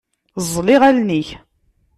Ẓẓel 0.45 0.67
iɣallen-ik. 0.75 1.29